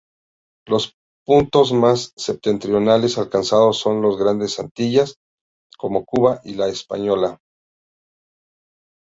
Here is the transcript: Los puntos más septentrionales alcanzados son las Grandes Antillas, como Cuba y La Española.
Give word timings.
Los 0.65 0.95
puntos 1.27 1.73
más 1.73 2.11
septentrionales 2.15 3.19
alcanzados 3.19 3.77
son 3.77 4.01
las 4.01 4.17
Grandes 4.17 4.59
Antillas, 4.59 5.17
como 5.77 6.05
Cuba 6.05 6.41
y 6.43 6.55
La 6.55 6.69
Española. 6.69 7.37